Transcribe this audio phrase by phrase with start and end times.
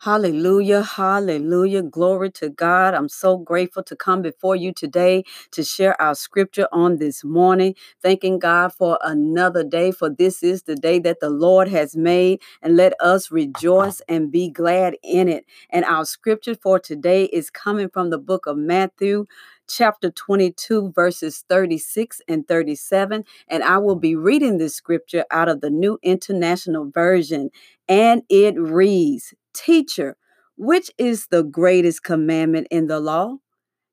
[0.00, 1.82] Hallelujah, hallelujah.
[1.82, 2.94] Glory to God.
[2.94, 7.74] I'm so grateful to come before you today to share our scripture on this morning.
[8.00, 12.42] Thanking God for another day, for this is the day that the Lord has made,
[12.62, 15.46] and let us rejoice and be glad in it.
[15.70, 19.26] And our scripture for today is coming from the book of Matthew.
[19.68, 23.24] Chapter 22, verses 36 and 37.
[23.48, 27.50] And I will be reading this scripture out of the New International Version.
[27.88, 30.16] And it reads Teacher,
[30.56, 33.38] which is the greatest commandment in the law?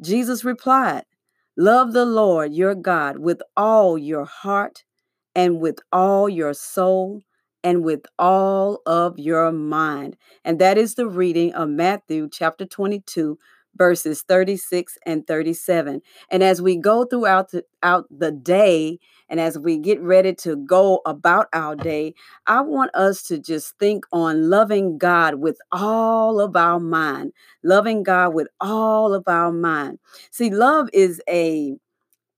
[0.00, 1.02] Jesus replied,
[1.56, 4.84] Love the Lord your God with all your heart
[5.34, 7.22] and with all your soul
[7.64, 10.16] and with all of your mind.
[10.44, 13.36] And that is the reading of Matthew chapter 22,
[13.78, 16.02] verses 36 and 37.
[16.30, 18.98] And as we go throughout the, out the day,
[19.28, 22.14] and as we get ready to go about our day,
[22.46, 28.02] I want us to just think on loving God with all of our mind, loving
[28.02, 29.98] God with all of our mind.
[30.30, 31.76] See, love is a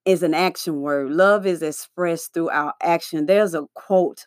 [0.06, 1.10] is an action word.
[1.10, 3.27] Love is expressed through our action.
[3.27, 4.27] There's a quote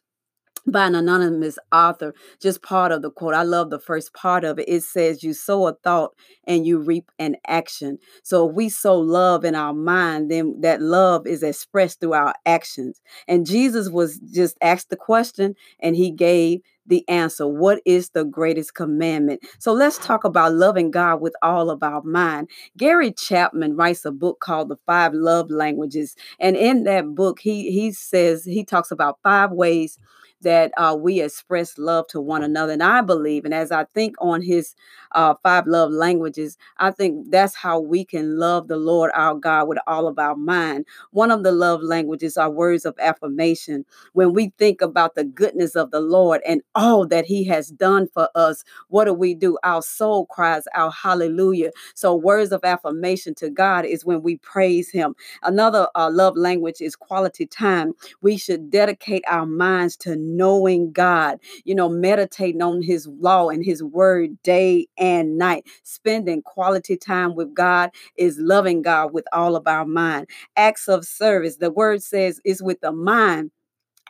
[0.66, 3.34] by an anonymous author, just part of the quote.
[3.34, 4.70] I love the first part of it.
[4.70, 8.00] It says, You sow a thought and you reap an action.
[8.24, 12.34] So if we sow love in our mind, then that love is expressed through our
[12.46, 13.02] actions.
[13.28, 17.48] And Jesus was just asked the question and he gave the answer.
[17.48, 19.42] What is the greatest commandment?
[19.60, 22.50] So let's talk about loving God with all of our mind.
[22.78, 26.16] Gary Chapman writes a book called The Five Love Languages.
[26.40, 29.98] And in that book, he he says he talks about five ways
[30.44, 32.74] that uh, we express love to one another.
[32.74, 34.76] And I believe, and as I think on his
[35.14, 39.68] uh, five love languages, I think that's how we can love the Lord our God
[39.68, 40.86] with all of our mind.
[41.12, 43.86] One of the love languages are words of affirmation.
[44.14, 48.08] When we think about the goodness of the Lord and all that he has done
[48.14, 49.58] for us, what do we do?
[49.64, 51.72] Our soul cries out hallelujah.
[51.96, 55.16] So words of affirmation to God is when we praise him.
[55.44, 57.94] Another uh, love language is quality time.
[58.22, 63.64] We should dedicate our minds to knowing God, you know, meditating on his law and
[63.64, 65.66] his word day and night.
[65.84, 70.28] Spending quality time with God is loving God with all of our mind.
[70.56, 73.52] Acts of service, the word says, is with the mind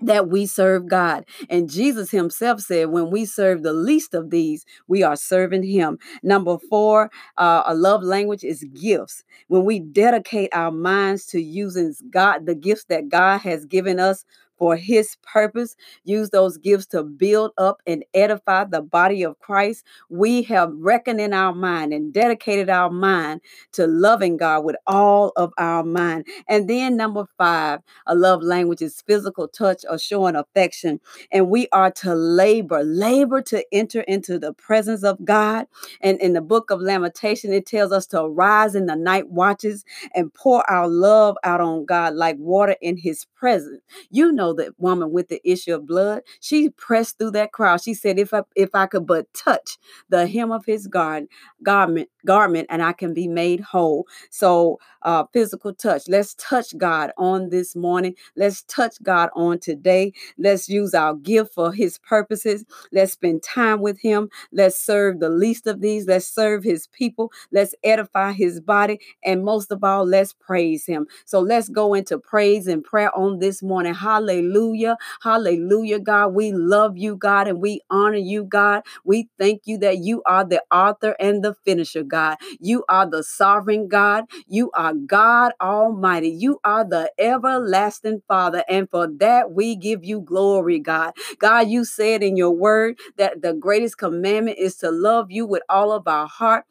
[0.01, 1.25] that we serve God.
[1.50, 5.97] And Jesus himself said, when we serve the least of these, we are serving him.
[6.23, 9.23] Number four, uh, a love language is gifts.
[9.47, 14.25] When we dedicate our minds to using God, the gifts that God has given us
[14.57, 15.75] for his purpose.
[16.03, 19.85] Use those gifts to build up and edify the body of Christ.
[20.09, 23.41] We have reckoned in our mind and dedicated our mind
[23.73, 26.25] to loving God with all of our mind.
[26.47, 30.99] And then number five, a love language is physical touch or showing affection.
[31.31, 35.67] And we are to labor, labor to enter into the presence of God.
[36.01, 39.83] And in the book of Lamentation, it tells us to rise in the night watches
[40.13, 43.81] and pour our love out on God like water in his presence.
[44.09, 46.23] You know know that woman with the issue of blood.
[46.41, 47.81] She pressed through that crowd.
[47.81, 49.77] She said, "If I if I could but touch
[50.09, 55.73] the hem of his garment, garment, and I can be made whole." So, uh, physical
[55.73, 56.03] touch.
[56.07, 58.16] Let's touch God on this morning.
[58.35, 60.13] Let's touch God on today.
[60.38, 62.66] Let's use our gift for His purposes.
[62.91, 64.29] Let's spend time with Him.
[64.51, 66.07] Let's serve the least of these.
[66.07, 67.31] Let's serve His people.
[67.51, 71.07] Let's edify His body, and most of all, let's praise Him.
[71.25, 73.94] So let's go into praise and prayer on this morning.
[73.94, 74.97] Hallelujah.
[75.22, 76.00] Hallelujah.
[76.00, 76.33] God.
[76.33, 78.83] We love you, God, and we honor you, God.
[79.03, 82.38] We thank you that you are the author and the finisher, God.
[82.62, 84.25] You are the sovereign God.
[84.47, 86.29] You are God Almighty.
[86.29, 88.63] You are the everlasting Father.
[88.69, 91.13] And for that, we give you glory, God.
[91.40, 95.63] God, you said in your word that the greatest commandment is to love you with
[95.69, 96.66] all of our heart,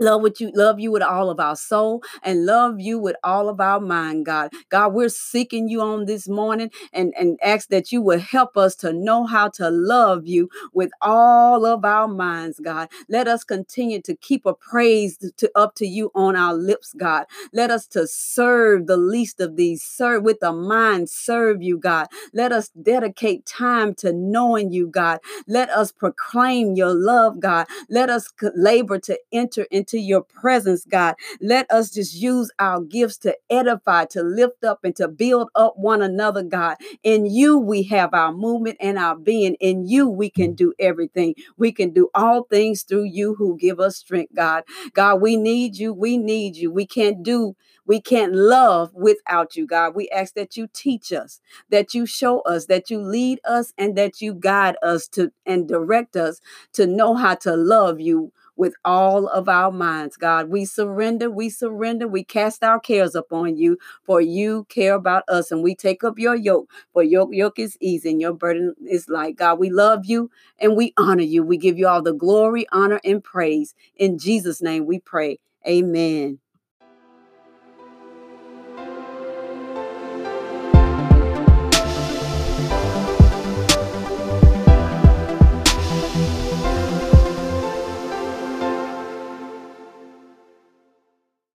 [0.00, 3.48] Love what you love you with all of our soul and love you with all
[3.48, 4.50] of our mind, God.
[4.68, 8.74] God, we're seeking you on this morning and, and ask that you will help us
[8.76, 12.88] to know how to love you with all of our minds, God.
[13.08, 17.26] Let us continue to keep a praise to up to you on our lips, God.
[17.52, 22.08] Let us to serve the least of these, serve with a mind, serve you, God.
[22.32, 25.20] Let us dedicate time to knowing you, God.
[25.46, 27.66] Let us proclaim your love, God.
[27.88, 31.14] Let us labor to enter into into your presence, God.
[31.42, 35.74] Let us just use our gifts to edify, to lift up, and to build up
[35.76, 36.76] one another, God.
[37.02, 39.56] In you, we have our movement and our being.
[39.60, 41.34] In you, we can do everything.
[41.58, 44.64] We can do all things through you who give us strength, God.
[44.94, 45.92] God, we need you.
[45.92, 46.70] We need you.
[46.70, 47.54] We can't do
[47.86, 49.94] we can't love without you, God.
[49.94, 53.94] We ask that you teach us, that you show us, that you lead us, and
[53.98, 56.40] that you guide us to and direct us
[56.72, 60.48] to know how to love you with all of our minds, God.
[60.48, 65.50] We surrender, we surrender, we cast our cares upon you, for you care about us,
[65.50, 69.08] and we take up your yoke, for your yoke is easy and your burden is
[69.08, 69.36] light.
[69.36, 71.42] God, we love you and we honor you.
[71.42, 73.74] We give you all the glory, honor, and praise.
[73.96, 75.38] In Jesus' name we pray.
[75.66, 76.38] Amen.